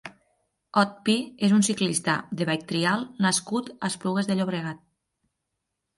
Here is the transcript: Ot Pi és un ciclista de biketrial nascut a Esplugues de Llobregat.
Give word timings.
Ot 0.81 0.95
Pi 1.09 1.15
és 1.47 1.53
un 1.57 1.61
ciclista 1.67 2.15
de 2.39 2.49
biketrial 2.51 3.07
nascut 3.27 3.73
a 3.79 3.93
Esplugues 3.93 4.31
de 4.31 4.39
Llobregat. 4.41 4.85